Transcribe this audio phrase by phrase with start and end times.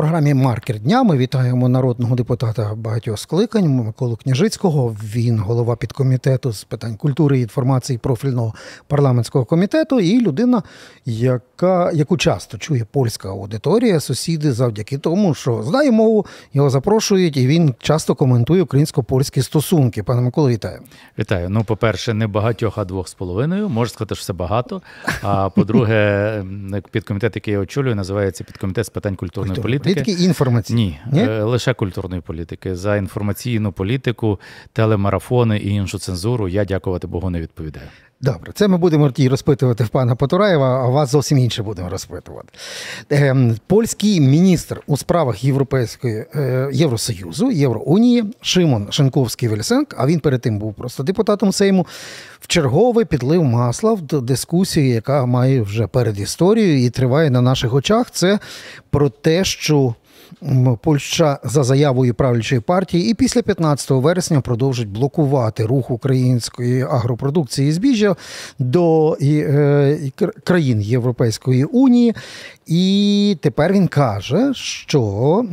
[0.00, 4.96] програмі Маркер дня ми вітаємо народного депутата багатьох скликань Миколу Княжицького.
[5.14, 8.54] Він голова підкомітету з питань культури і інформації профільного
[8.88, 10.62] парламентського комітету, і людина,
[11.06, 17.46] яка яку часто чує польська аудиторія, сусіди, завдяки тому, що знає мову, його запрошують, і
[17.46, 20.02] він часто коментує українсько-польські стосунки.
[20.02, 20.80] Пане Миколо, вітаю.
[21.18, 21.50] Вітаю.
[21.50, 23.68] Ну, по-перше, не багатьох, а двох з половиною.
[23.68, 24.82] Можна сказати, що це багато.
[25.22, 26.44] А по-друге,
[26.90, 29.89] підкомітет, який я очолюю, називається підкомітет з питань культурної політики.
[29.94, 30.98] Політики і інформаційної?
[31.12, 31.28] Ні, Ні?
[31.28, 32.76] Е, лише культурної політики.
[32.76, 34.40] За інформаційну політику,
[34.72, 37.86] телемарафони і іншу цензуру я дякувати Богу не відповідаю.
[38.22, 42.48] Добре, це ми будемо розпитувати в пана Потураєва, а вас зовсім інше будемо розпитувати.
[43.10, 50.40] Ем, польський міністр у справах Європейської е, Євросоюзу, Євроунії Шимон Шенковський Вельсенк, а він перед
[50.40, 51.86] тим був просто депутатом Сейму,
[52.40, 57.74] в чергове підлив масла в дискусію, яка має вже перед історією і триває на наших
[57.74, 58.10] очах.
[58.10, 58.38] Це
[58.90, 59.94] про те, що
[60.82, 67.72] Польща за заявою правлячої партії і після 15 вересня продовжить блокувати рух української агропродукції і
[67.72, 68.16] збіжжя
[68.58, 70.10] до е,
[70.44, 72.14] країн Європейської унії.
[72.70, 75.44] І тепер він каже, що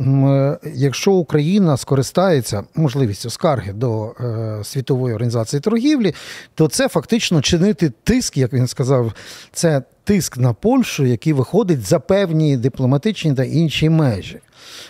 [0.74, 6.14] якщо Україна скористається можливістю скарги до е, світової організації торгівлі,
[6.54, 9.12] то це фактично чинити тиск, як він сказав,
[9.52, 14.38] це тиск на Польщу, який виходить за певні дипломатичні та інші межі.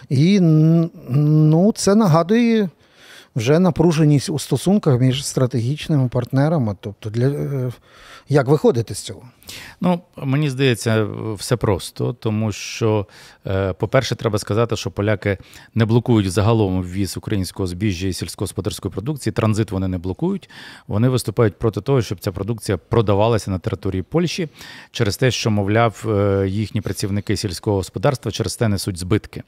[0.09, 0.41] І
[1.11, 2.69] ну, це нагадує
[3.37, 6.77] вже напруженість у стосунках між стратегічними партнерами.
[6.81, 7.73] Тобто, для е,
[8.29, 9.23] як виходити з цього?
[9.81, 13.07] Ну, мені здається, все просто, тому що,
[13.47, 15.39] е, по-перше, треба сказати, що поляки
[15.75, 19.33] не блокують загалом ввіз українського збіжжя і сільськогосподарської продукції.
[19.33, 20.51] Транзит вони не блокують.
[20.87, 24.49] Вони виступають проти того, щоб ця продукція продавалася на території Польщі
[24.91, 29.43] через те, що, мовляв, е, їхні працівники сільського господарства через те несуть збитки.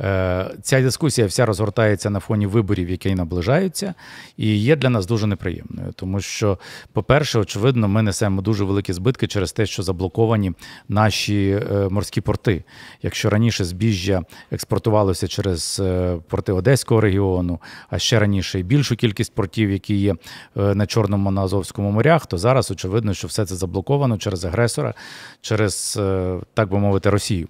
[0.00, 3.94] Е, ця дискусія вся розгортається на фоні виборів, які наближаються,
[4.36, 6.58] і є для нас дуже неприємною, тому що,
[6.92, 10.52] по-перше, очевидно, ми несемо дуже великі збитки через те, що заблоковані
[10.88, 12.64] наші е, морські порти.
[13.02, 17.60] Якщо раніше збіжжя експортувалося через е, порти Одеського регіону,
[17.90, 20.14] а ще раніше і більшу кількість портів, які є
[20.56, 24.94] е, на Чорному на Азовському морях, то зараз очевидно, що все це заблоковано через агресора,
[25.40, 26.00] через
[26.54, 27.48] так би мовити, Росію.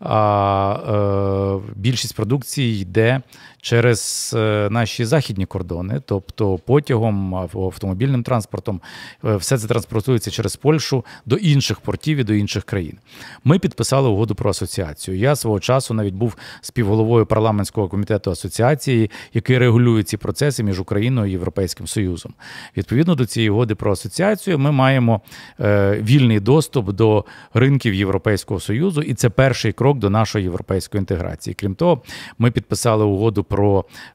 [0.00, 3.22] А більшість продукції йде
[3.60, 8.80] через е, наші західні кордони, тобто потягом автомобільним транспортом,
[9.24, 12.98] е, все це транспортується через Польщу до інших портів і до інших країн.
[13.44, 15.16] Ми підписали угоду про асоціацію.
[15.16, 21.28] Я свого часу навіть був співголовою парламентського комітету асоціації, який регулює ці процеси між Україною
[21.28, 22.34] і Європейським Союзом.
[22.76, 25.20] Відповідно до цієї угоди про асоціацію, ми маємо
[25.60, 27.24] е, вільний доступ до
[27.54, 31.54] ринків Європейського союзу, і це перший крок до нашої європейської інтеграції.
[31.54, 32.02] Крім того,
[32.38, 33.57] ми підписали угоду про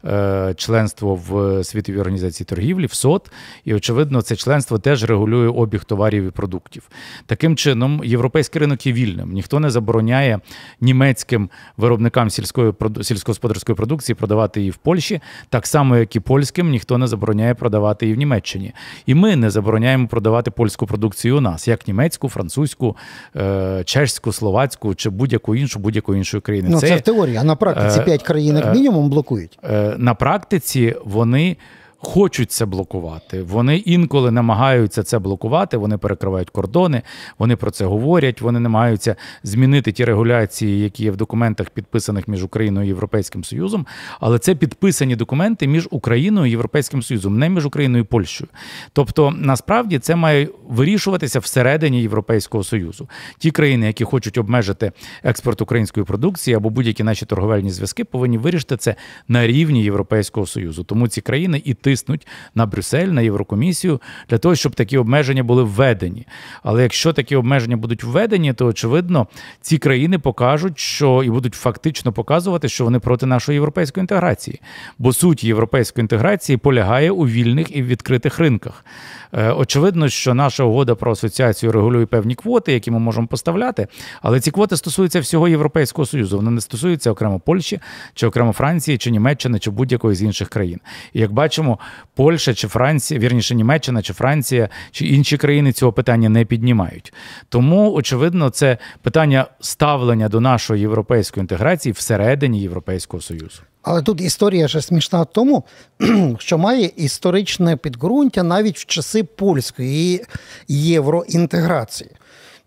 [0.06, 3.32] е, членство в світовій організації торгівлі, в СОТ,
[3.66, 6.90] і очевидно, це членство теж регулює обіг товарів і продуктів.
[7.26, 9.32] Таким чином, європейський ринок є вільним.
[9.32, 10.40] Ніхто не забороняє
[10.82, 16.98] німецьким виробникам сільської сільськогосподарської продукції продавати її в Польщі, так само, як і польським, ніхто
[16.98, 18.74] не забороняє продавати її в Німеччині.
[19.06, 22.98] І ми не забороняємо продавати польську продукцію у нас, як німецьку, французьку,
[23.36, 26.68] е, чешську, словацьку чи будь-яку іншу будь-якої іншої країни.
[26.72, 29.60] Ну, це, це в теорії, а на практиці е, п'ять країн як мінімум блокують блокують?
[29.64, 31.58] Е, на практиці вони
[32.04, 33.42] хочуть це блокувати.
[33.44, 35.78] Вони інколи намагаються це блокувати.
[35.78, 37.02] Вони перекривають кордони,
[37.38, 38.42] вони про це говорять.
[38.42, 43.88] Вони намагаються змінити ті регуляції, які є в документах, підписаних між Україною і Європейським Союзом.
[44.20, 48.50] Але це підписані документи між Україною і Європейським Союзом, не між Україною і Польщею.
[48.94, 53.10] Тобто, насправді це має вирішуватися всередині Європейського союзу.
[53.38, 54.92] Ті країни, які хочуть обмежити
[55.24, 58.96] експорт української продукції або будь-які наші торговельні зв'язки, повинні вирішити це
[59.28, 60.84] на рівні Європейського союзу.
[60.84, 65.44] Тому ці країни і ти тиснуть на Брюссель, на Єврокомісію для того, щоб такі обмеження
[65.44, 66.28] були введені.
[66.64, 69.28] Але якщо такі обмеження будуть введені, то очевидно
[69.62, 74.62] ці країни покажуть, що і будуть фактично показувати, що вони проти нашої європейської інтеграції.
[74.98, 78.86] Бо суть європейської інтеграції полягає у вільних і відкритих ринках.
[79.34, 83.88] Е, очевидно, що наша угода про асоціацію регулює певні квоти, які ми можемо поставляти,
[84.22, 86.38] але ці квоти стосуються всього Європейського Союзу.
[86.38, 87.80] Вони не стосуються окремо Польщі,
[88.14, 90.80] чи окремо Франції, чи Німеччини, чи будь-якої з інших країн.
[91.14, 91.80] І як бачимо,
[92.16, 97.14] Польща чи Франція, вірніше Німеччина чи Франція, чи інші країни цього питання не піднімають.
[97.50, 103.62] Тому, очевидно, це питання ставлення до нашої європейської інтеграції всередині Європейського Союзу.
[103.84, 105.64] Але тут історія ще смішна в тому,
[106.40, 110.26] що має історичне підґрунтя навіть в часи польської
[110.68, 112.10] євроінтеграції.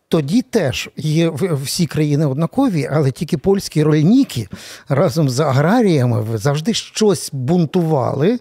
[0.08, 1.32] тоді теж є
[1.64, 4.48] всі країни однакові, але тільки польські рольніки
[4.88, 8.38] разом з аграріями завжди щось бунтували.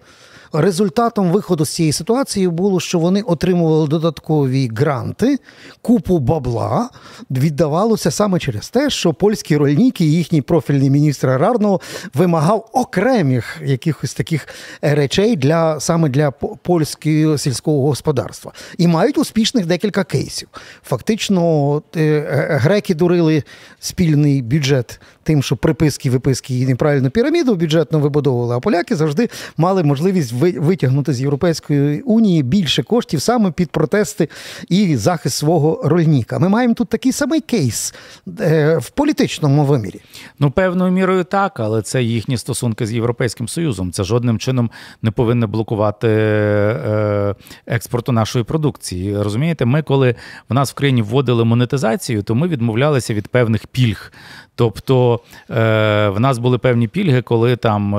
[0.54, 5.40] Результатом виходу з цієї ситуації було, що вони отримували додаткові гранти,
[5.82, 6.90] купу бабла
[7.32, 11.82] віддавалося саме через те, що польські рольники і їхній профільний міністр аграрного
[12.14, 14.48] вимагав окремих якихось таких
[14.82, 18.52] речей для саме для польського сільського господарства.
[18.78, 20.48] І мають успішних декілька кейсів.
[20.84, 23.44] Фактично, е, е, греки дурили
[23.80, 29.84] спільний бюджет тим, що приписки, виписки і неправильну піраміду бюджетно вибудовували, а поляки завжди мали
[29.84, 34.30] можливість витягнути з Європейської унії більше коштів саме під протести
[34.70, 36.40] і захист свого рольніка.
[36.40, 37.94] Ми маємо тут такий самий кейс
[38.40, 40.02] е, в політичному вимірі.
[40.40, 43.92] Ну, певною мірою так, але це їхні стосунки з Європейським Союзом.
[43.92, 44.72] Це жодним чином
[45.02, 47.36] не повинно блокувати е,
[47.68, 49.22] експорту нашої продукції.
[49.22, 50.16] Розумієте, ми, коли
[50.50, 54.12] в нас в країні вводили монетизацію, то ми відмовлялися від певних пільг.
[54.58, 57.96] Тобто е, в нас були певні пільги, коли там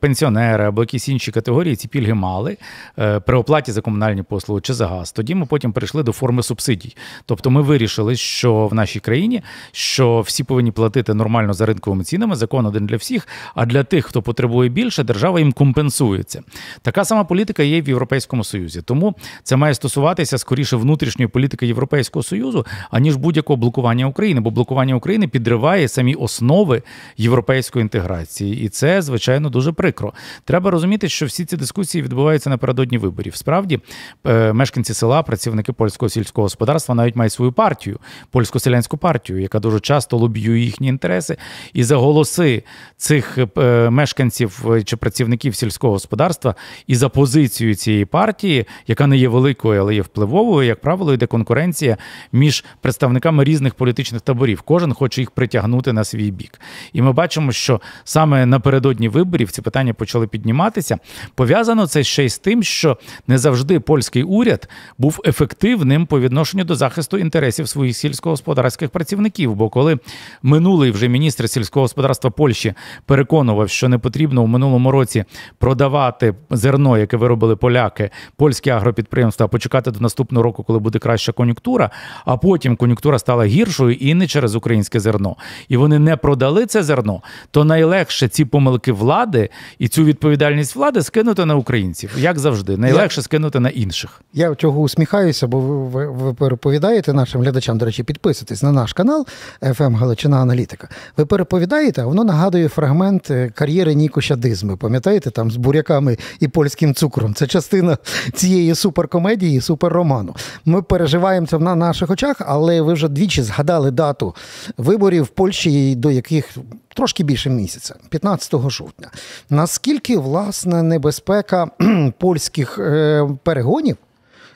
[0.00, 2.56] пенсіонери або якісь інші категорії ці пільги мали
[2.98, 5.12] е, при оплаті за комунальні послуги чи за газ.
[5.12, 6.96] Тоді ми потім перейшли до форми субсидій.
[7.26, 9.42] Тобто ми вирішили, що в нашій країні
[9.72, 13.28] що всі повинні платити нормально за ринковими цінами, закон один для всіх.
[13.54, 16.42] А для тих, хто потребує більше, держава їм компенсується.
[16.82, 18.82] Така сама політика є в Європейському Союзі.
[18.82, 24.94] Тому це має стосуватися скоріше внутрішньої політики Європейського Союзу, аніж будь-якого блокування України, бо блокування
[24.94, 25.06] України.
[25.06, 26.82] України підриває самі основи
[27.16, 30.12] європейської інтеграції, і це звичайно дуже прикро.
[30.44, 33.36] Треба розуміти, що всі ці дискусії відбуваються напередодні виборів.
[33.36, 33.80] Справді,
[34.26, 37.98] е, мешканці села, працівники польського сільського господарства навіть мають свою партію,
[38.30, 41.36] польську селянську партію, яка дуже часто лобіює їхні інтереси.
[41.72, 42.62] І за голоси
[42.96, 46.54] цих е, мешканців е, чи працівників сільського господарства
[46.86, 51.26] і за позицію цієї партії, яка не є великою, але є впливовою, як правило, йде
[51.26, 51.96] конкуренція
[52.32, 54.62] між представниками різних політичних таборів.
[54.62, 56.60] Кожен хоче їх притягнути на свій бік.
[56.92, 60.26] І ми бачимо, що саме напередодні виборів ці питання почали
[60.70, 60.98] підніматися.
[61.34, 64.68] Пов'язано це ще й з тим, що не завжди польський уряд
[64.98, 69.54] був ефективним по відношенню до захисту інтересів своїх сільськогосподарських працівників.
[69.54, 69.98] Бо коли
[70.42, 72.74] минулий вже міністр сільського господарства Польщі
[73.06, 75.24] переконував, що не потрібно у минулому році
[75.58, 81.32] продавати зерно, яке виробили поляки, польські агропідприємства, а почекати до наступного року, коли буде краща
[81.32, 81.90] кон'юнктура,
[82.24, 85.36] а потім кон'юнктура стала гіршою і не через українське зерно,
[85.68, 89.48] і вони не продали це зерно, то найлегше ці помилки влади
[89.78, 94.20] і цю відповідальність влади скинути на українців, як завжди, найлегше скинути на інших.
[94.32, 99.26] Я чого усміхаюся, бо ви, ви переповідаєте нашим глядачам, до речі, підписуйтесь на наш канал
[99.74, 100.88] «ФМ Галичина Аналітика.
[101.16, 104.76] Ви переповідаєте, а воно нагадує фрагмент е, кар'єри Нікося Дизми.
[104.76, 107.34] Пам'ятаєте, там з буряками і польським цукром.
[107.34, 107.98] Це частина
[108.34, 110.36] цієї суперкомедії, суперроману.
[110.64, 114.34] Ми переживаємо це на наших очах, але ви вже двічі згадали дату
[114.76, 116.48] виборів в Польщі, до яких
[116.96, 119.10] трошки більше місяця, 15 жовтня.
[119.50, 121.66] Наскільки власне небезпека
[122.18, 123.96] польських е, перегонів?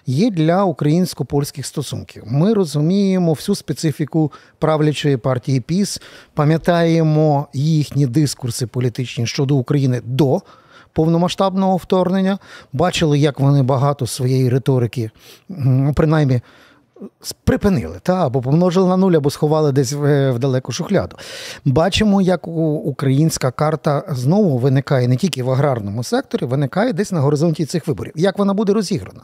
[0.06, 2.22] Є для українсько-польських стосунків.
[2.26, 6.00] Ми розуміємо всю специфіку правлячої партії ПІС,
[6.34, 10.40] пам'ятаємо їхні дискурси політичні щодо України до
[10.92, 12.38] повномасштабного вторгнення.
[12.72, 15.10] Бачили, як вони багато своєї риторики,
[15.94, 16.40] принаймні
[17.44, 21.16] припинили, та, або помножили на нуль, або сховали десь в, в далеку шухляду.
[21.64, 27.64] Бачимо, як українська карта знову виникає не тільки в аграрному секторі, виникає десь на горизонті
[27.64, 28.12] цих виборів.
[28.16, 29.22] Як вона буде розіграна?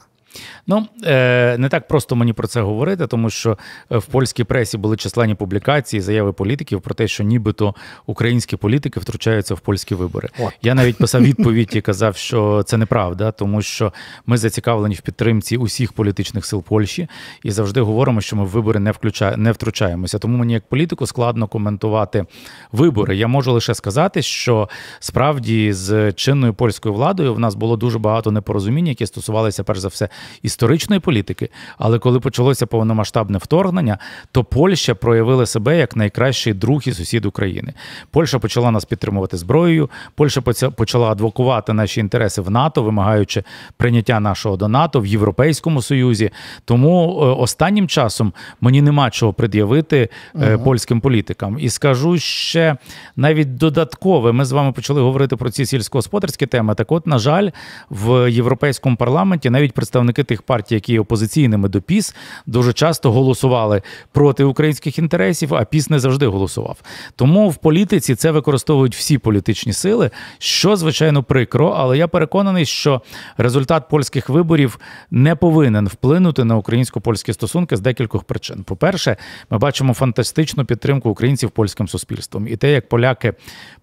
[0.66, 3.59] Ну е, не так просто мені про це говорити, тому що
[3.93, 7.75] е, в польській пресі були численні публікації, заяви політиків про те, що нібито
[8.07, 10.28] українські політики втручаються в польські вибори.
[10.40, 10.50] О.
[10.62, 13.93] Я навіть писав відповідь і казав, що це неправда, тому що
[14.26, 17.09] ми зацікавлені в підтримці усіх політичних сил Польщі
[17.43, 20.19] і завжди говоримо, що ми в вибори не включає, не втручаємося.
[20.19, 22.25] Тому мені як політику складно коментувати
[22.73, 23.16] вибори.
[23.16, 24.69] Я можу лише сказати, що
[25.00, 29.88] справді з чинною польською владою в нас було дуже багато непорозумінь, які стосувалися перш за
[29.88, 30.09] все
[30.42, 31.49] історичної політики.
[31.78, 33.99] Але коли почалося повномасштабне вторгнення,
[34.33, 37.75] то Польща проявила себе як найкращий друг і сусід України.
[38.11, 39.90] Польща почала нас підтримувати зброєю.
[40.14, 40.40] Польща
[40.71, 43.45] почала адвокувати наші інтереси в НАТО, вимагаючи
[43.76, 46.30] прийняття нашого до НАТО в Європейському Союзі.
[46.64, 50.59] Тому е, останнім часом мені нема чого пред'явити угу.
[50.64, 51.56] польським політикам.
[51.61, 52.76] І скажу ще
[53.16, 54.33] навіть додаткове.
[54.33, 56.75] Ми з вами почали говорити про ці сільськогосподарські теми.
[56.75, 57.50] Так, от, на жаль,
[57.90, 62.14] в європейському парламенті навіть представники представники тих партій, які є опозиційними до ПІС,
[62.46, 63.82] дуже часто голосували
[64.12, 66.78] проти українських інтересів, а ПІС не завжди голосував.
[67.16, 73.02] Тому в політиці це використовують всі політичні сили, що звичайно прикро, але я переконаний, що
[73.38, 74.78] результат польських виборів
[75.11, 78.64] не повинен вплинути на українсько-польські стосунки з декількох причин.
[78.64, 79.16] По-перше,
[79.50, 83.35] ми бачимо фантастичну підтримку українців польським суспільством і те, як поляки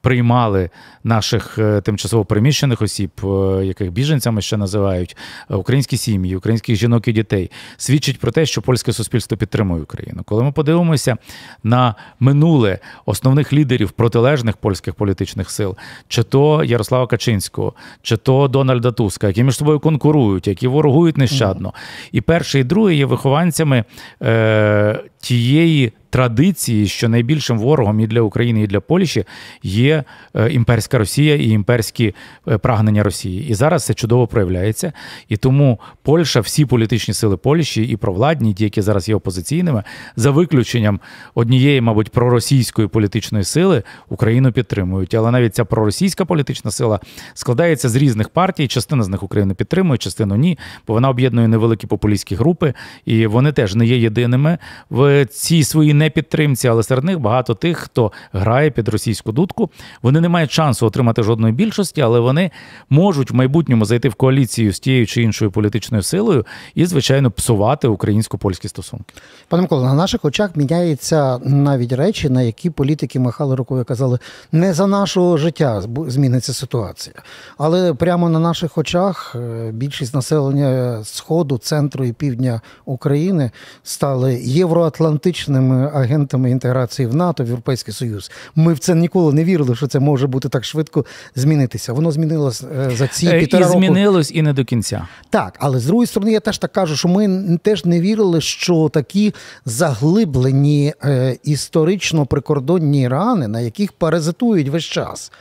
[0.02, 0.70] приймали
[1.04, 5.18] наших е, тимчасово переміщених осіб, е, яких біженцями ще називають,
[5.50, 10.22] е, українські сім'ї, українських жінок і дітей, свідчить про те, що польське суспільство підтримує Україну.
[10.26, 11.18] Коли ми подивимося
[11.64, 15.76] на минуле основних лідерів протилежних польських політичних сил,
[16.08, 21.74] чи то Ярослава Качинського, чи то Дональда Туска, які між собою конкурують, які ворогують нещадно,
[22.12, 23.84] і перший і другий є вихованцями
[24.22, 29.26] е, тієї традиції, що найбільшим ворогом і для України, і для Польщі
[29.64, 30.04] є
[30.36, 32.16] е, імперська Росія і імперські
[32.48, 33.48] е, прагнення Росії.
[33.50, 34.94] І зараз це чудово проявляється.
[35.30, 39.84] І тому Польща, всі політичні сили Польщі і провладні, ті, які зараз є опозиційними,
[40.16, 41.00] за виключенням
[41.36, 45.14] однієї, мабуть, проросійської політичної сили Україну підтримують.
[45.14, 47.00] Але навіть ця проросійська політична сила
[47.34, 48.68] складається з різних партій.
[48.68, 52.74] Частина з них Україну підтримує, частину ні, бо вона об'єднує невеликі популістські групи,
[53.06, 54.58] і вони теж не є єдиними
[54.90, 59.70] в цій своїй непідтримці, але серед них багато тих, хто грає під російську дудку.
[60.02, 62.52] Вони не мають шансу отримати жодної більшості, але вони
[62.90, 66.46] можуть в майбутньому зайти в коаліцію з тією чи іншою політичною силою
[66.76, 69.14] і, звичайно, псувати українсько-польські стосунки.
[69.48, 74.20] Пане Микола, на наших очах міняються навіть речі, на які політики махали рукою казали,
[74.52, 77.16] не за нашого життя зміниться ситуація.
[77.58, 83.52] Але прямо на наших очах е, більшість населення Сходу, центру і півдня України
[83.84, 88.32] стали євроатлантичними агентами інтеграції в НАТО, в Європейський Союз.
[88.56, 91.94] Ми в це ніколи не вірили, що це може бути так швидко змінитися.
[91.94, 93.80] Воно змінилось е, за ці е, півтора року.
[93.80, 95.08] І змінилось і не до кінця.
[95.30, 98.90] Так, але з другої сторони, я теж так кажу, що ми теж не вірили, що
[98.94, 99.34] такі
[99.66, 105.32] заглиблені е, історично прикордонні рани, на яких паразитують весь час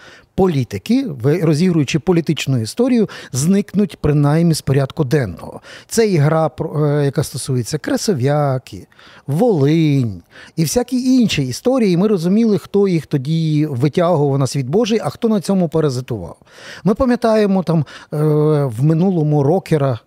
[0.43, 5.61] політики, розігруючи політичну історію, зникнуть принаймні з порядку денного.
[5.87, 8.87] Це ігра, гра, яка стосується Красов'яки,
[9.27, 10.23] Волинь
[10.57, 11.97] і всякі інші історії.
[11.97, 16.37] Ми розуміли, хто їх тоді витягував на світ Божий, а хто на цьому паразитував.
[16.85, 18.17] Ми пам'ятаємо там е,
[18.65, 19.99] в минулому рокера.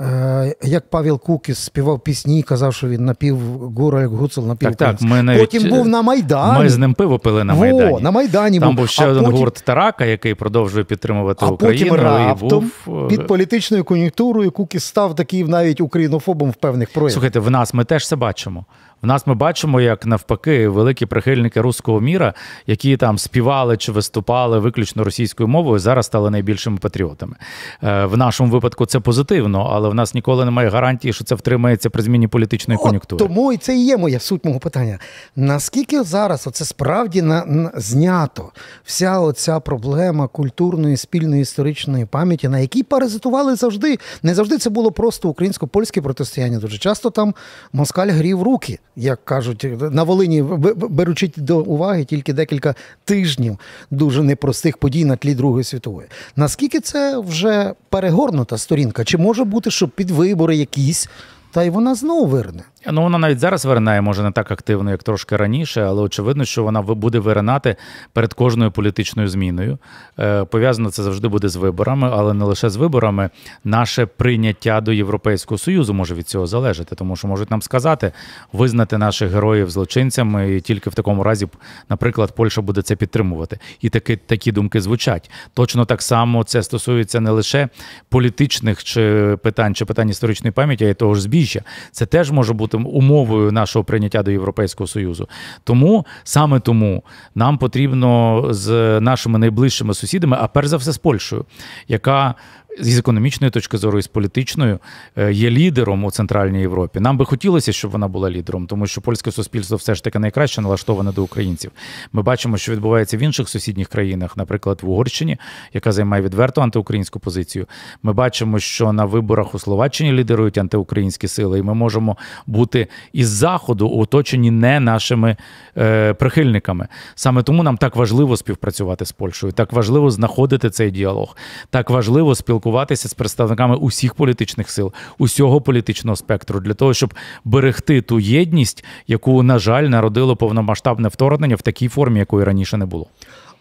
[0.00, 3.38] Е, як Павел Кукіс співав пісні, казав, що він напів
[3.76, 4.68] Гура, як Гуцел напів.
[4.74, 6.58] Так, так, ми навіть, Потім був на Майдані.
[6.58, 7.94] Ми з ним пиво пили на Майдані.
[7.94, 9.38] О, на Майдані Там був, був ще а один потім...
[9.38, 11.90] гурт Тарака, який продовжує підтримувати а Україну.
[11.90, 13.08] Потім раптом і був...
[13.08, 17.12] під політичною кон'юнктурою Кукіс став такий навіть українофобом в певних проявах.
[17.12, 18.64] Слухайте, в нас ми теж це бачимо.
[19.02, 22.34] В нас ми бачимо, як навпаки, великі прихильники руського міра,
[22.66, 27.36] які там співали чи виступали виключно російською мовою, зараз стали найбільшими патріотами.
[27.82, 31.90] Е, в нашому випадку це позитивно, але в нас ніколи немає гарантії, що це втримається
[31.90, 33.26] при зміні політичної От кон'юнктури.
[33.26, 34.98] Тому і це і є моя суть мого питання.
[35.36, 38.52] Наскільки зараз оце справді на, на знято
[38.84, 43.98] вся оця проблема культурної спільної історичної пам'яті, на якій паразитували завжди.
[44.22, 46.58] Не завжди це було просто українсько-польське протистояння.
[46.58, 47.34] Дуже часто там
[47.72, 50.42] москаль грів руки як кажуть, на Волині
[50.76, 53.58] беручи до уваги тільки декілька тижнів
[53.90, 56.08] дуже непростих подій на тлі Другої світової.
[56.36, 59.04] Наскільки це вже перегорнута сторінка?
[59.04, 61.08] Чи може бути, що під вибори якісь,
[61.52, 62.62] та й вона знову вирне?
[62.90, 66.62] Ну, вона навіть зараз виринає, може не так активно, як трошки раніше, але очевидно, що
[66.62, 67.76] вона буде виринати
[68.12, 69.78] перед кожною політичною зміною.
[70.18, 73.30] Е, пов'язано це завжди буде з виборами, але не лише з виборами.
[73.64, 78.12] Наше прийняття до Європейського союзу може від цього залежати, тому що можуть нам сказати
[78.52, 81.48] визнати наших героїв злочинцями, і тільки в такому разі,
[81.88, 83.58] наприклад, Польща буде це підтримувати.
[83.80, 85.30] І такі такі думки звучать.
[85.54, 87.68] Точно так само це стосується не лише
[88.08, 91.62] політичних чи питань, чи питань історичної пам'яті, а й того ж збіжжя.
[91.90, 95.28] Це теж може бути бути умовою нашого прийняття до Європейського Союзу.
[95.64, 97.02] Тому саме тому
[97.34, 101.44] нам потрібно з нашими найближчими сусідами, а перш за все з Польщею,
[101.88, 102.34] яка
[102.80, 104.78] з економічної точки зору і з політичною
[105.16, 107.00] е, є лідером у Центральній Європі.
[107.00, 110.60] Нам би хотілося, щоб вона була лідером, тому що польське суспільство все ж таки найкраще
[110.60, 111.70] налаштоване до українців.
[112.12, 115.36] Ми бачимо, що відбувається в інших сусідніх країнах, наприклад, в Угорщині,
[115.72, 117.66] яка займає відверту антиукраїнську позицію.
[118.02, 123.28] Ми бачимо, що на виборах у Словаччині лідерують антиукраїнські сили, і ми можемо бути із
[123.28, 125.36] заходу оточені не нашими
[125.78, 126.88] е, прихильниками.
[127.14, 131.36] Саме тому нам так важливо співпрацювати з Польщею, так важливо знаходити цей діалог,
[131.70, 137.14] так важливо спілкуватися спілкуватися з представниками усіх політичних сил, усього політичного спектру для того, щоб
[137.44, 142.86] берегти ту єдність, яку, на жаль, народило повномасштабне вторгнення в такій формі, якої раніше не
[142.86, 143.06] було.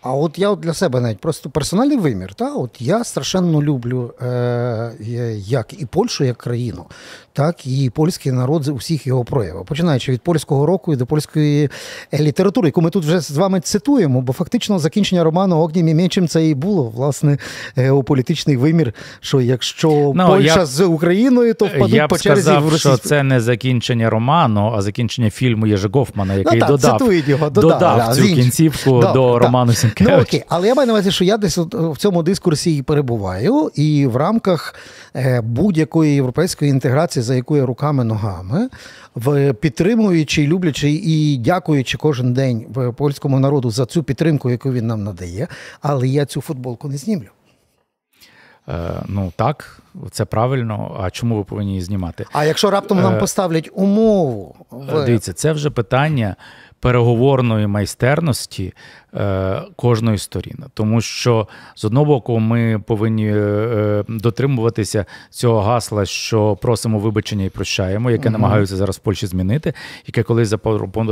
[0.01, 2.33] А от я от для себе навіть просто персональний вимір.
[2.33, 2.53] Та?
[2.53, 4.91] От Я страшенно люблю е,
[5.37, 6.85] як і Польщу як країну,
[7.33, 9.65] так і польський народ з усіх його проявів.
[9.65, 11.69] Починаючи від польського року і до польської
[12.13, 16.27] літератури, яку ми тут вже з вами цитуємо, бо фактично закінчення роману Огнім і Мечем
[16.27, 17.37] це і було власне
[17.75, 18.93] геополітичний вимір.
[19.19, 22.97] Що якщо ну, Польща я, з Україною, то впадуть я по черзі сказав, в що
[22.97, 27.79] це не закінчення роману, а закінчення фільму Єжи Гофмана, який ну, так, додав його, додав,
[27.79, 30.17] додав цю кінцівку до роману Сінкевич.
[30.17, 33.71] Ну окей, але я маю на увазі, що я десь в цьому дискурсі і перебуваю,
[33.75, 34.75] і в рамках
[35.15, 38.69] е, будь-якої європейської інтеграції, за яку я руками ногами,
[39.15, 42.65] в підтримуючи, люблячи і дякуючи кожен день
[42.97, 45.47] польському народу за цю підтримку, яку він нам надає,
[45.81, 47.29] але я цю футболку не знімлю.
[48.69, 49.81] Е, ну так,
[50.11, 50.97] це правильно.
[51.01, 52.25] А чому ви повинні її знімати?
[52.31, 55.05] А якщо раптом нам е, поставлять умову, в...
[55.05, 56.35] дивіться, це вже питання
[56.81, 58.73] переговорної майстерності
[59.13, 60.65] е, кожної сторіни.
[60.73, 67.45] Тому що з одного боку ми повинні е, е, дотримуватися цього гасла, що просимо вибачення
[67.45, 68.31] і прощаємо, яке угу.
[68.31, 69.73] намагаються зараз в Польщі змінити,
[70.07, 70.47] яке колись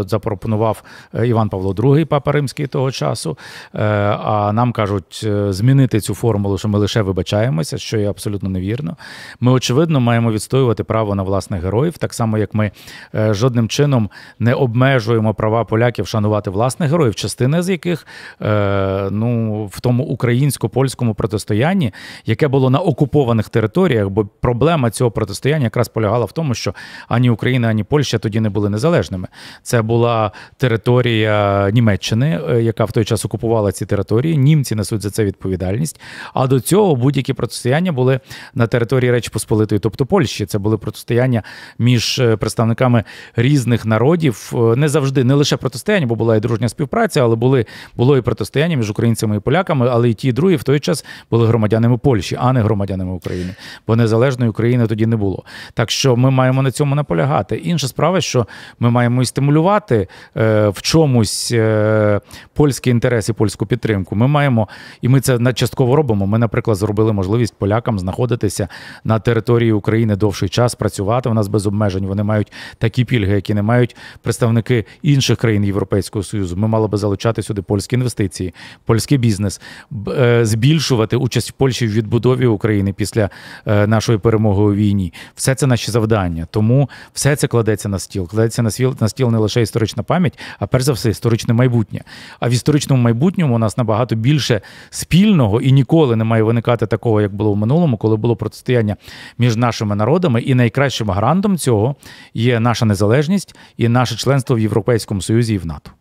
[0.05, 0.83] запропонував
[1.15, 3.38] е, Іван Павло II, папа римський того часу.
[3.75, 3.83] Е,
[4.23, 8.97] а нам кажуть е, змінити цю формулу, що ми лише вибачаємося, що є абсолютно невірно.
[9.39, 12.71] Ми очевидно маємо відстоювати право на власних героїв, так само як ми
[13.13, 14.09] жодним чином
[14.39, 18.07] не обмежуємо права права поляків шанувати власних героїв, частина з яких
[18.41, 21.93] е, ну в тому українсько-польському протистоянні,
[22.25, 26.73] яке було на окупованих територіях, бо проблема цього протистояння якраз полягала в тому, що
[27.07, 29.27] ані Україна, ані Польща тоді не були незалежними.
[29.63, 34.37] Це була територія Німеччини, е, яка в той час окупувала ці території.
[34.37, 35.99] Німці несуть за це відповідальність.
[36.33, 38.19] А до цього будь-які протистояння були
[38.53, 40.45] на території Речі Посполитої, тобто Польщі.
[40.45, 41.43] Це були протистояння
[41.79, 43.03] між е, представниками
[43.35, 47.36] різних народів, е, не завжди не лише лише протистояння, бо була і дружня співпраця, але
[47.36, 47.65] були
[47.96, 51.06] було і протистояння між українцями і поляками, але і ті, і другі в той час
[51.32, 53.56] були громадянами Польщі, а не громадянами України.
[53.88, 55.44] Бо незалежної України тоді не було.
[55.74, 57.56] Так що ми маємо на цьому наполягати.
[57.56, 58.48] Інша справа, що
[58.79, 62.22] ми маємо і стимулювати е, в чомусь е,
[62.53, 64.15] польські інтереси, польську підтримку.
[64.15, 64.68] Ми маємо,
[65.01, 66.27] і ми це частково робимо.
[66.27, 68.68] Ми, наприклад, зробили можливість полякам знаходитися
[69.03, 71.29] на території України довший час, працювати.
[71.29, 72.06] У нас без обмежень.
[72.06, 76.58] Вони мають такі пільги, які не мають представники інших країн Європейського Союзу.
[76.58, 78.53] Ми мали би залучати сюди польські інвестиції,
[78.86, 79.62] польський бізнес,
[80.08, 83.29] е, збільшувати участь в Польщі в відбудові України після
[83.66, 85.13] е, нашої перемоги у війні.
[85.35, 86.48] Все це наші завдання.
[86.51, 88.27] Тому все це кладеться на стіл.
[88.27, 92.01] Кладеться на стіл на стіл не лише історична пам'ять, а перш за все історичне майбутнє.
[92.40, 97.22] А в історичному майбутньому у нас набагато більше спільного і ніколи не має виникати такого,
[97.22, 98.96] як було в минулому, коли було протистояння
[99.37, 100.42] між нашими народами.
[100.42, 101.96] І найкращим гарантом цього
[102.33, 105.92] є наша незалежність і наше членство в Європейському Союзі і в НАТО.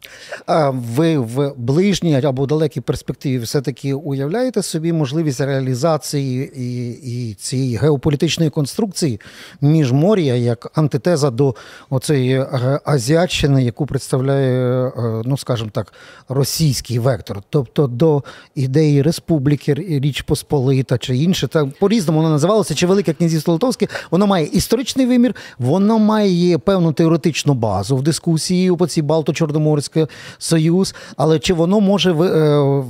[0.73, 8.51] Ви в ближній або далекій перспективі все-таки уявляєте собі можливість реалізації і і цієї геополітичної
[8.51, 9.21] конструкції
[9.61, 11.55] міжмор'я як антитеза до
[11.91, 12.47] оцеї
[12.85, 14.93] азіатщини, яку представляє, е,
[15.25, 15.93] ну скажімо так,
[16.29, 18.23] російський вектор, тобто до
[18.55, 24.27] ідеї республіки, Річ Посполита чи інше, так по-різному воно називалося, чи Велике Князівство Литовське, воно
[24.27, 30.07] має історичний вимір, воно має певну теоретичну базу в дискусії по цій Балто-Чорноморський
[30.39, 32.83] Союз, але чи воно може е,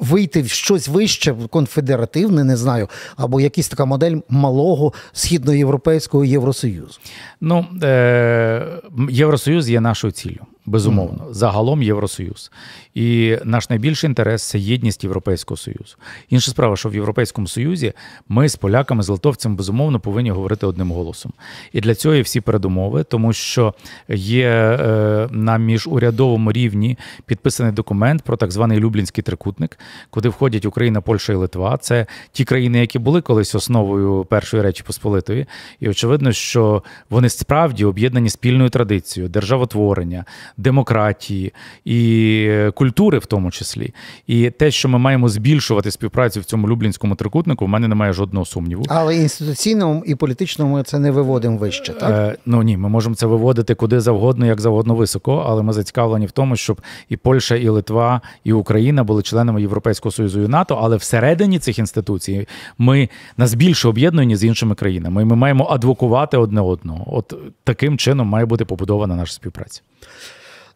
[0.00, 6.98] вийти в щось вище, конфедеративне, не знаю, або якась така модель малого східноєвропейського Євросоюзу?
[7.40, 8.66] Ну, е-
[9.10, 10.40] Євросоюз є нашою ціллю.
[10.66, 12.50] Безумовно, загалом Євросоюз.
[12.94, 15.96] І наш найбільший інтерес це єдність Європейського Союзу.
[16.30, 17.92] Інша справа, що в Європейському Союзі
[18.28, 21.32] ми з поляками, з литовцями, безумовно, повинні говорити одним голосом.
[21.72, 23.74] І для цього є всі передумови, тому що
[24.08, 29.78] є е, на міжурядовому рівні підписаний документ про так званий Люблінський трикутник,
[30.10, 31.76] куди входять Україна, Польща і Литва.
[31.76, 35.46] Це ті країни, які були колись основою першої речі Посполитої.
[35.80, 40.24] І очевидно, що вони справді об'єднані спільною традицією державотворення
[40.56, 41.52] демократії
[41.84, 43.94] і культури, в тому числі.
[44.26, 48.46] І те, що ми маємо збільшувати співпрацю в цьому Люблінському трикутнику, в мене немає жодного
[48.46, 48.84] сумніву.
[48.88, 51.92] Але інституційному і політичному ми це не виводимо вище.
[51.92, 52.10] так?
[52.10, 56.26] Е, Ну ні, ми можемо це виводити куди завгодно, як завгодно високо, але ми зацікавлені
[56.26, 60.78] в тому, щоб і Польща, і Литва, і Україна були членами Європейського Союзу і НАТО,
[60.82, 65.22] але всередині цих інституцій ми нас більше об'єднані з іншими країнами.
[65.22, 67.04] І Ми маємо адвокувати одне одного.
[67.16, 69.80] От таким чином має бути побудована наша співпраця.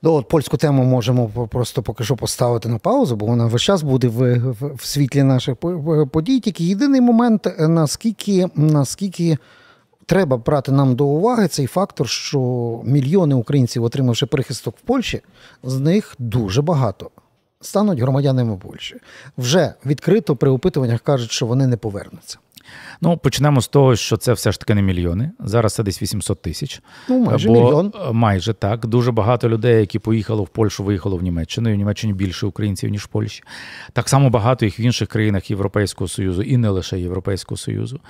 [0.03, 3.83] Ну, от Польську тему можемо просто поки що поставити на паузу, бо вона весь час
[3.83, 5.57] буде в, в, в світлі наших
[6.13, 6.41] подій.
[6.41, 9.39] Тільки єдиний момент, е, наскільки наскільки
[10.07, 12.41] треба брати нам до уваги цей фактор, що
[12.85, 15.21] мільйони українців, отримавши прихисток в Польщі,
[15.63, 17.11] з них дуже багато
[17.61, 18.97] стануть громадянами Польщі.
[19.39, 22.39] Вже відкрито при опитуваннях кажуть, що вони не повернуться.
[23.01, 25.31] Ну, почнемо з того, що це все ж таки не мільйони.
[25.41, 26.83] Зараз це десь 800 тисяч.
[27.09, 27.93] Ну, майже Бо, мільйон.
[28.13, 28.87] Майже так.
[28.87, 31.71] Дуже багато людей, які поїхали в Польщу, виїхало в Німеччину.
[31.71, 33.43] І в Німеччині більше українців, ніж в Польщі.
[33.93, 38.01] Так само багато їх в інших країнах Європейського Союзу і не лише Європейського Союзу.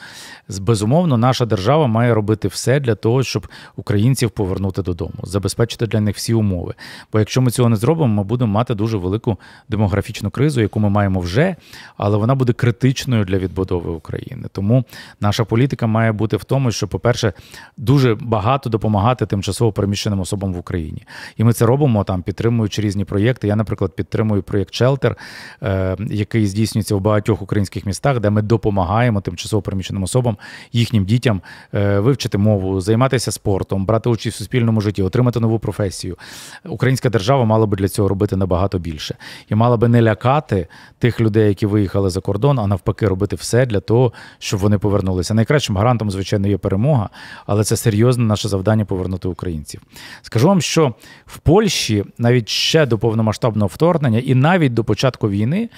[0.60, 6.16] Безумовно, наша держава має робити все для того, щоб українців повернути додому, забезпечити для них
[6.16, 6.74] всі умови.
[7.12, 10.90] Бо якщо ми цього не зробимо, ми будемо мати дуже велику демографічну кризу, яку ми
[10.90, 11.56] маємо вже,
[11.96, 14.48] але вона буде критичною для відбудови України.
[14.52, 14.84] Тому
[15.20, 17.32] наша політика має бути в тому, що, по-перше,
[17.76, 21.02] дуже багато допомагати тимчасово переміщеним особам в Україні.
[21.36, 23.48] І ми це робимо там, підтримуючи різні проєкти.
[23.48, 25.14] Я, наприклад, підтримую проєкт Shelter,
[25.62, 30.36] е, який здійснюється у багатьох українських містах, де ми допомагаємо тимчасово переміщеним особам,
[30.72, 31.42] їхнім дітям
[31.74, 36.16] е, вивчити мову, займатися спортом, брати участь в суспільному житті, отримати нову професію.
[36.64, 39.16] Українська держава мала би для цього робити набагато більше
[39.48, 40.66] і мала би не лякати
[40.98, 45.34] тих людей, які виїхали за кордон, а навпаки, робити все для того, щоб вони повернулися.
[45.34, 47.08] Найкращим гарантом, звичайно, є перемога,
[47.46, 49.80] але це серйозне наше завдання повернути українців.
[50.22, 50.94] Скажу вам, що
[51.26, 55.68] в Польщі навіть ще до повномасштабного вторгнення, і навіть до початку війни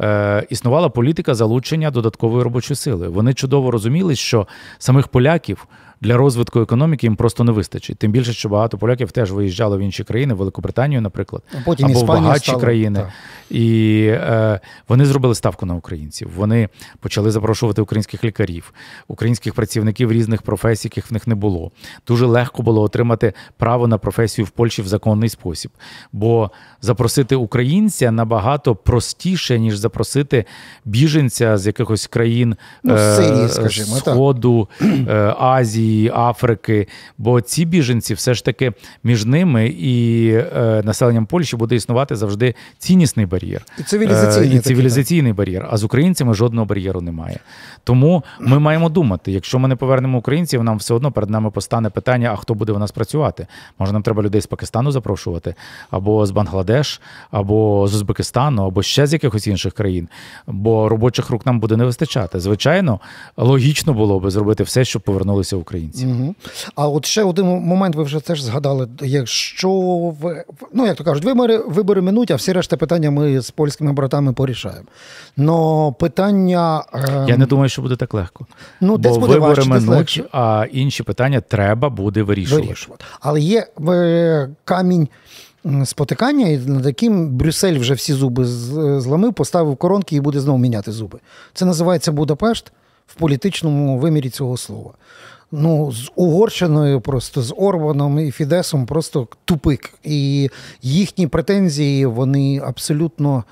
[0.00, 3.08] е, існувала політика залучення додаткової робочої сили.
[3.08, 4.46] Вони чудово розуміли, що
[4.78, 5.66] самих поляків
[6.02, 7.98] для розвитку економіки їм просто не вистачить.
[7.98, 11.86] Тим більше, що багато поляків теж виїжджали в інші країни, в Великобританію, наприклад, А потім
[11.90, 12.98] або в багатші стала, країни.
[12.98, 13.08] так.
[13.50, 16.30] І е, вони зробили ставку на українців.
[16.36, 16.68] Вони
[17.00, 18.72] почали запрошувати українських лікарів,
[19.08, 21.70] українських працівників різних професій, яких в них не було.
[22.08, 25.70] Дуже легко було отримати право на професію в Польщі в законний спосіб.
[26.12, 30.44] Бо запросити українця набагато простіше, ніж запросити
[30.84, 34.14] біженця з якихось країн Ну, з е, Сирії, скажімо, так.
[34.14, 36.88] Сходу, е, Азії, Африки.
[37.18, 38.72] Бо ці біженці все ж таки
[39.04, 43.62] між ними і е, населенням Польщі буде існувати завжди ціннісний бар'єр.
[43.78, 45.68] І цивілізаційний Е, і цивілізаційний бар'єр.
[45.70, 47.38] А з українцями жодного бар'єру немає.
[47.84, 51.90] Тому ми маємо думати, якщо ми не повернемо українців, нам все одно перед нами постане
[51.90, 53.46] питання: а хто буде в нас працювати?
[53.78, 55.54] Може, нам треба людей з Пакистану запрошувати,
[55.90, 57.00] або з Бангладеш,
[57.30, 60.08] або з Узбекистану, або ще з якихось інших країн.
[60.46, 62.40] Бо робочих рук нам буде не вистачати.
[62.40, 63.00] Звичайно,
[63.36, 66.06] логічно було би зробити все, щоб повернулися українці.
[66.06, 66.34] Угу.
[66.74, 68.88] А от ще один момент ви вже теж згадали.
[69.02, 69.70] Якщо
[70.20, 73.92] ви, ну як то кажуть, вибори, вибори минуть, а всі решта питання ми з польськими
[73.92, 74.86] братами порішаємо.
[75.36, 76.84] Но питання.
[76.94, 78.46] е, Я не думаю, що буде так легко.
[78.80, 80.24] Ну, десь Бо буде вибори важче, минуть, легше.
[80.32, 82.66] а інші питання треба буде вирішувати.
[82.66, 83.04] вирішувати.
[83.20, 85.08] Але є е, камінь
[85.84, 88.44] спотикання, над яким Брюссель вже всі зуби
[89.00, 91.18] зламив, поставив коронки і буде знову міняти зуби.
[91.54, 92.72] Це називається Будапешт
[93.06, 94.90] в політичному вимірі цього слова.
[95.52, 99.94] Ну, з Угорщиною, просто з Орбаном і Фідесом просто тупик.
[100.04, 100.50] І
[100.82, 103.44] їхні претензії вони абсолютно.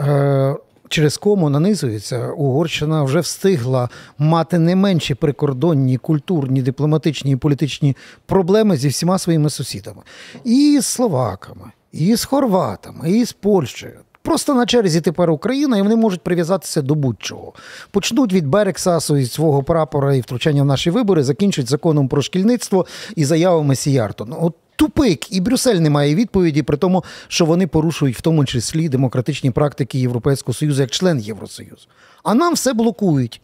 [0.00, 0.56] Е-
[0.88, 3.88] Через кому нанизується, Угорщина вже встигла
[4.18, 10.02] мати не менші прикордонні, культурні, дипломатичні і політичні проблеми зі всіма своїми сусідами.
[10.44, 13.98] І з словаками, і з хорватами, і з Польщею.
[14.22, 17.52] Просто на черзі тепер Україна, і вони можуть прив'язатися до будь-чого.
[17.90, 22.86] Почнуть від Берексасу і свого прапора і втручання в наші вибори, закінчать законом про шкільництво
[23.16, 24.24] і заявами Сіярто.
[24.28, 28.44] Ну, От тупик, і Брюссель не має відповіді, при тому, що вони порушують в тому
[28.44, 31.86] числі демократичні практики Європейського Союзу як член Євросоюзу.
[32.22, 33.40] А нам все блокують.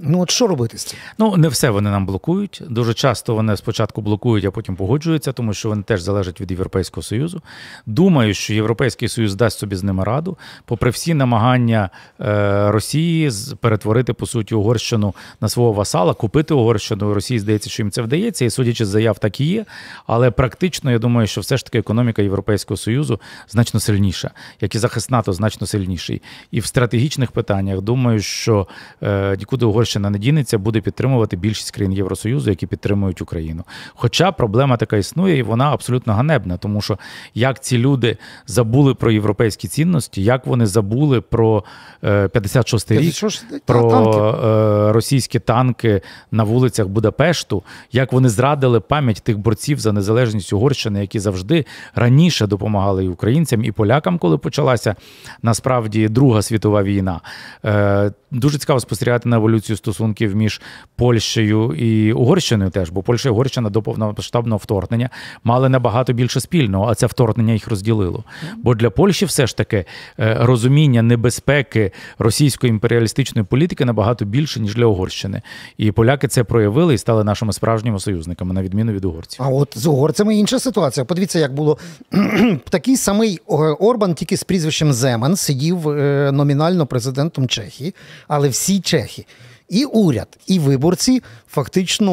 [0.00, 0.98] Ну от що робити з цим?
[1.18, 2.62] Ну, не все вони нам блокують.
[2.68, 7.02] Дуже часто вони спочатку блокують, а потім погоджуються, тому що вони теж залежать від Європейського
[7.02, 7.42] Союзу.
[7.86, 13.30] Думаю, що Європейський Союз дасть собі з ними раду, попри всі намагання е, Росії
[13.60, 17.14] перетворити, по суті, Угорщину на свого васала, купити Угорщину.
[17.14, 19.64] Росії здається, що їм це вдається, і судячи з заяв, так і є.
[20.06, 24.30] Але практично я думаю, що все ж таки економіка Європейського Союзу значно сильніша,
[24.60, 26.22] як і захист НАТО значно сильніший.
[26.50, 28.68] І в стратегічних питаннях думаю, що
[29.02, 33.64] е, нікуди Угорщина не дінеться, буде підтримувати більшість країн Євросоюзу, які підтримують Україну.
[33.94, 36.98] Хоча проблема така існує, і вона абсолютно ганебна, тому що
[37.34, 41.64] як ці люди забули про європейські цінності, як вони забули про
[42.04, 43.14] е, 56-й рік,
[43.64, 44.18] про танки.
[44.48, 51.00] е, російські танки на вулицях Будапешту, як вони зрадили пам'ять тих борців за незалежність Угорщини,
[51.00, 54.94] які завжди раніше допомагали і українцям, і полякам, коли почалася
[55.42, 57.20] насправді Друга світова війна.
[57.64, 60.60] Е, Дуже цікаво спостерігати на еволюцію стосунків між
[60.96, 65.10] Польщею і Угорщиною теж, бо Польща і Угорщина до повномасштабного вторгнення
[65.44, 68.24] мали набагато більше спільного, а це вторгнення їх розділило.
[68.56, 69.84] Бо для Польщі все ж таки
[70.20, 75.42] е, розуміння небезпеки російської імперіалістичної політики набагато більше, ніж для Угорщини.
[75.76, 79.42] І поляки це проявили і стали нашими справжніми союзниками, на відміну від угорців.
[79.42, 81.04] А от з угорцями інша ситуація.
[81.04, 81.78] Подивіться, як було
[82.70, 83.38] такий самий
[83.78, 87.94] Орбан, тільки з прізвищем Земан, сидів е, номінально президентом Чехії,
[88.28, 89.26] але всі чехи.
[89.68, 92.12] І уряд, і виборці фактично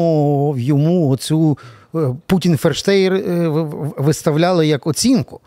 [0.56, 1.58] йому оцю
[1.94, 3.48] е, Путін Ферштейр е,
[3.98, 5.40] виставляли як оцінку.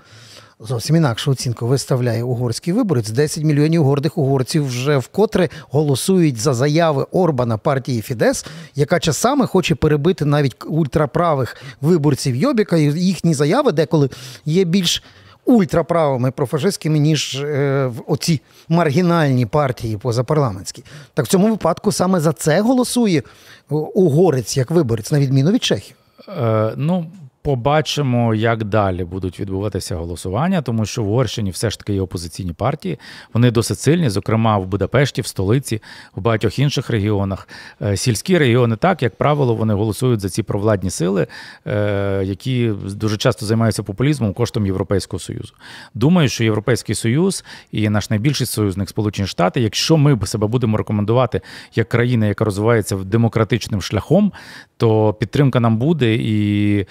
[0.62, 3.10] Зовсім інакшу оцінку виставляє угорський виборець.
[3.10, 8.46] 10 мільйонів гордих угорців вже вкотре голосують за заяви Орбана партії Фідес,
[8.76, 12.78] яка часами хоче перебити навіть ультраправих виборців Йобіка.
[12.78, 14.10] Їхні заяви деколи
[14.46, 15.04] є більш
[15.46, 20.84] ультраправими профашистськими, ніж е, оці маргінальні партії позапарламентські.
[21.14, 23.24] Так в цьому випадку саме за це голосує
[23.70, 25.96] угорець як виборець, на відміну від Чехів.
[26.28, 27.06] Е, ну,
[27.42, 32.54] Побачимо, як далі будуть відбуватися голосування, тому що в Угорщині все ж таки є опозиційні
[32.54, 33.00] партії.
[33.34, 35.82] Вони досить сильні, зокрема в Будапешті, в столиці,
[36.16, 37.48] в багатьох інших регіонах.
[37.82, 41.28] Е, сільські регіони, так як правило, вони голосують за ці провладні сили,
[41.68, 45.54] е, які дуже часто займаються популізмом коштом Європейського союзу.
[45.94, 51.42] Думаю, що Європейський Союз і наш найбільший союзник Сполучені Штати, якщо ми себе будемо рекомендувати
[51.76, 54.32] як країна, яка розвивається демократичним шляхом,
[54.78, 56.86] то підтримка нам буде і.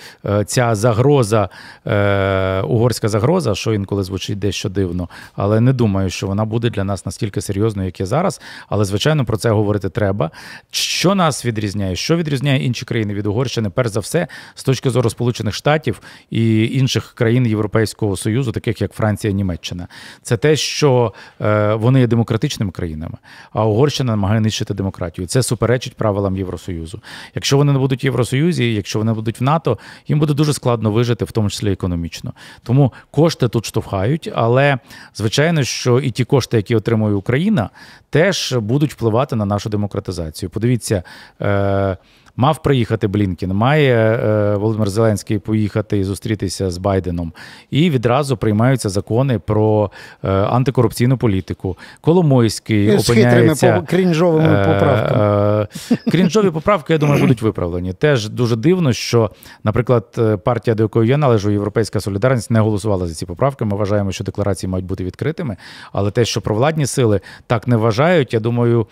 [0.49, 1.49] Ця загроза,
[1.87, 6.85] е, угорська загроза, що інколи звучить дещо дивно, але не думаю, що вона буде для
[6.85, 8.41] нас настільки серйозною, як є зараз.
[8.69, 10.31] Але, звичайно, про це говорити треба.
[10.71, 11.97] Що нас відрізняє?
[11.97, 13.71] Що відрізняє інші країни від Угорщини?
[13.71, 18.93] Перш за все, з точки зору Сполучених Штатів і інших країн Європейського Союзу, таких як
[18.93, 19.89] Франція, Німеччина,
[20.23, 23.19] це те, що е, вони є демократичними країнами,
[23.53, 25.27] а Угорщина намагає нищити демократію.
[25.27, 27.01] Це суперечить правилам Євросоюзу.
[27.35, 30.91] Якщо вони не будуть в Євросоюзі, якщо вони будуть в НАТО, їм буде дуже складно
[30.91, 32.33] вижити, в тому числі економічно.
[32.63, 34.79] Тому кошти тут штовхають, але
[35.15, 37.71] звичайно, що і ті кошти, які отримує Україна,
[38.11, 40.51] теж будуть впливати на нашу демократизацію.
[40.51, 41.03] Подивіться.
[41.43, 41.97] Е,
[42.41, 47.33] Мав приїхати Блінкін, має е, Володимир Зеленський поїхати і зустрітися з Байденом.
[47.71, 49.91] І відразу приймаються закони про
[50.25, 51.77] е, антикорупційну політику.
[52.01, 53.85] Коломойський з опиняється...
[53.89, 55.67] крінжовими е, поправками.
[56.11, 57.93] Крінжові поправки, я думаю, будуть виправлені.
[57.93, 59.31] Теж дуже дивно, що,
[59.65, 63.65] наприклад, партія, до якої я належу, Європейська Солідарність, не голосувала за ці поправки.
[63.65, 65.57] Ми вважаємо, що декларації мають бути відкритими.
[65.93, 68.87] Але те, що провладні сили так не вважають, я думаю,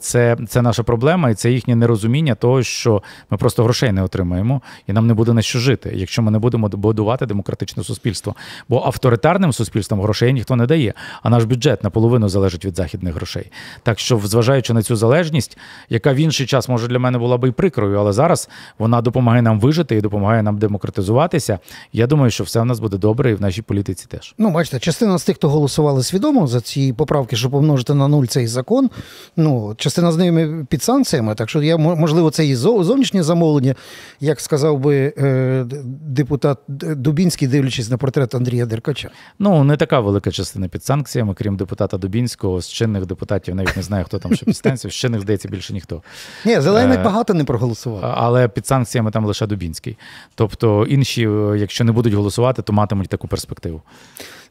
[0.00, 4.02] це, це наша проблема і це їхнє нерозуміння того того, що ми просто грошей не
[4.02, 8.34] отримаємо, і нам не буде на що жити, якщо ми не будемо будувати демократичне суспільство.
[8.68, 13.50] Бо авторитарним суспільством грошей ніхто не дає, а наш бюджет наполовину залежить від західних грошей.
[13.82, 17.48] Так що, зважаючи на цю залежність, яка в інший час може для мене була би
[17.48, 21.58] і прикрою, але зараз вона допомагає нам вижити і допомагає нам демократизуватися.
[21.92, 24.34] Я думаю, що все в нас буде добре, і в нашій політиці теж.
[24.38, 28.26] Ну, бачите, частина з тих, хто голосували свідомо за ці поправки, щоб помножити на нуль
[28.26, 28.90] цей закон.
[29.36, 33.74] Ну, частина з ними під санкціями, так що я можливо і зовнішнє замовлення,
[34.20, 35.64] як сказав би е,
[36.00, 39.10] депутат Дубінський, дивлячись на портрет Андрія Деркача.
[39.38, 43.82] Ну не така велика частина під санкціями, крім депутата Дубінського, з чинних депутатів, навіть не
[43.82, 46.02] знаю, хто там ще під станцію, з чинних здається більше ніхто.
[46.44, 48.14] Ні, зелених е, багато не проголосував.
[48.16, 49.96] Але під санкціями там лише Дубінський.
[50.34, 51.20] Тобто інші,
[51.56, 53.82] якщо не будуть голосувати, то матимуть таку перспективу.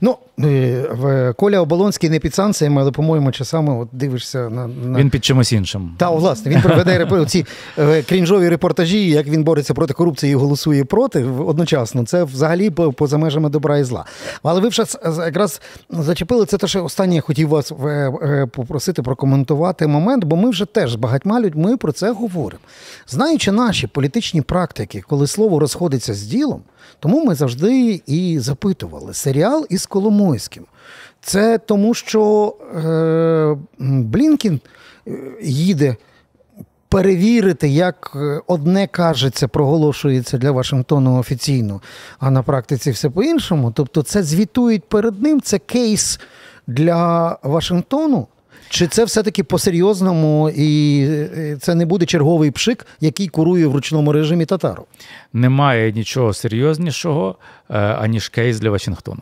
[0.01, 4.67] Ну, е, Коля Оболонський не під санкціями, але, по-моєму, часами от дивишся на.
[4.67, 4.99] на...
[4.99, 5.91] Він під чимось іншим.
[5.97, 7.45] Та, власне, він проведе ці
[7.77, 12.05] е, крінжові репортажі, як він бореться проти корупції і голосує проти одночасно.
[12.05, 14.05] Це взагалі поза межами добра і зла.
[14.43, 19.87] Але ви вже якраз зачепили це, те, що останнє я хотів вас е, попросити прокоментувати
[19.87, 22.61] момент, бо ми вже теж з багатьма людьми про це говоримо.
[23.07, 26.61] Знаючи наші політичні практики, коли слово розходиться з ділом.
[26.99, 30.65] Тому ми завжди і запитували серіал із Коломойським.
[31.21, 34.59] Це тому, що е, Блінкін
[35.07, 35.95] е, їде
[36.89, 41.81] перевірити, як е, одне кажеться, проголошується для Вашингтону офіційно,
[42.19, 43.71] а на практиці все по-іншому.
[43.71, 46.19] Тобто, це звітують перед ним, це кейс
[46.67, 48.27] для Вашингтону.
[48.69, 54.11] Чи це все-таки по-серйозному, і е, це не буде черговий пшик, який курує в ручному
[54.11, 54.85] режимі татару?
[55.33, 57.35] Немає нічого серйознішого,
[57.69, 59.21] аніж кейс для Вашингтону.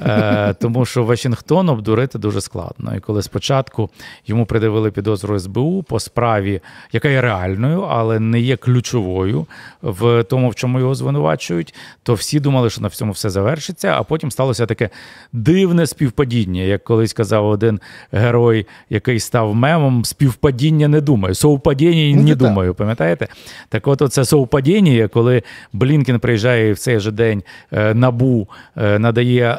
[0.00, 2.96] Е, Тому що Вашингтон обдурити дуже складно.
[2.96, 3.90] І коли спочатку
[4.26, 6.60] йому придавили підозру СБУ по справі,
[6.92, 9.46] яка є реальною, але не є ключовою
[9.82, 13.94] в тому, в чому його звинувачують, то всі думали, що на всьому все завершиться.
[13.98, 14.90] А потім сталося таке
[15.32, 17.80] дивне співпадіння, як колись казав один
[18.12, 21.34] герой, який став мемом, співпадіння не думаю.
[21.34, 23.28] Совпадіння Ну, не думаю, пам'ятаєте?
[23.68, 25.42] Так от це совпадіння, коли
[25.72, 27.42] Блінкен приїжджає в цей же день
[27.72, 28.98] е, НАБУ е,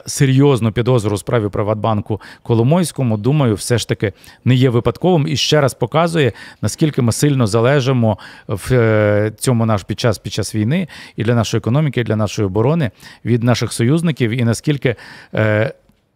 [0.06, 4.13] серйозну підозру у справі Приватбанку Коломойському, думаю, все ж таки
[4.45, 9.84] не є випадковим і ще раз показує, наскільки ми сильно залежимо в е, цьому наш
[9.84, 12.91] під час під час війни і для нашої економіки, і для нашої оборони
[13.25, 14.95] від наших союзників, і наскільки.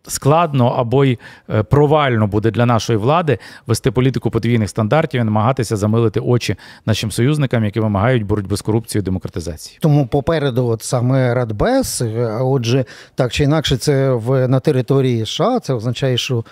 [0.08, 3.38] Е, Складно або й е, провально буде для нашої влади
[3.68, 9.02] вести політику подвійних стандартів і намагатися замилити очі нашим союзникам, які вимагають боротьби з корупцією
[9.02, 9.78] і демократизації.
[9.82, 12.86] Тому попереду, от саме Радбез, а отже,
[13.16, 15.60] так чи інакше, це в на території США.
[15.60, 16.46] Це означає, що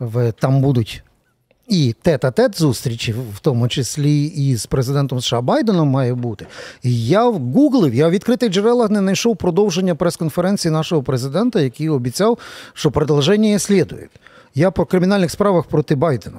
[0.00, 1.02] в там будуть
[1.68, 6.46] і тет-а-тет зустрічі, в тому числі і з президентом США Байденом має бути.
[6.82, 12.38] І я гуглив, я в відкритих джерелах не знайшов продовження прес-конференції нашого президента, який обіцяв,
[12.74, 14.08] що продовження слідує.
[14.54, 16.38] Я по кримінальних справах проти Байдена.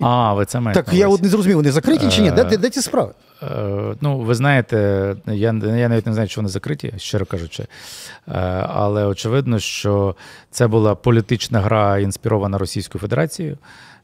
[0.00, 0.82] А, ви це маєте.
[0.82, 2.30] Так я от не зрозумів, вони закриті чи ні?
[2.30, 3.12] Де, де, де ці справи?
[3.42, 4.76] Е, Ну, ви знаєте,
[5.26, 5.34] я,
[5.76, 7.62] я навіть не знаю, чи вони закриті, щиро кажучи.
[7.62, 8.32] Е,
[8.68, 10.16] Але очевидно, що
[10.50, 13.58] це була політична гра, інспірована Російською Федерацією.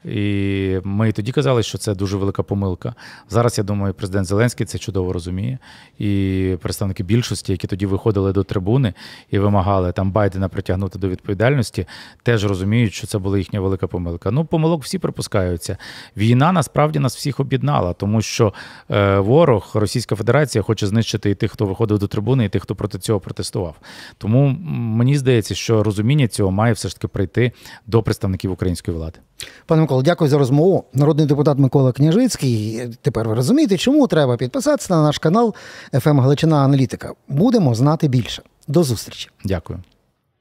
[0.05, 2.95] І ми тоді казали, що це дуже велика помилка.
[3.29, 5.59] Зараз я думаю, президент Зеленський це чудово розуміє.
[5.99, 8.95] І представники більшості, які тоді виходили до трибуни
[9.31, 11.87] і вимагали там Байдена притягнути до відповідальності,
[12.23, 14.31] теж розуміють, що це була їхня велика помилка.
[14.31, 15.77] Ну, помилок всі припускаються.
[16.17, 18.55] Війна насправді нас всіх об'єднала, тому що
[18.91, 22.75] е, ворог, Російська Федерація, хоче знищити і тих, хто виходив до трибуни, і тих, хто
[22.75, 23.77] проти цього протестував.
[24.19, 27.53] Тому мені здається, що розуміння цього має все ж таки прийти
[27.87, 29.19] до представників української влади.
[29.67, 30.85] Пане Миколо, дякую за розмову.
[30.95, 32.81] Народний депутат Микола Княжицький.
[33.03, 35.55] Тепер ви розумієте, чому треба підписатися на наш канал
[36.01, 37.13] «ФМ Галичина Аналітика.
[37.29, 38.43] Будемо знати більше.
[38.67, 39.31] До зустрічі.
[39.45, 39.79] Дякую.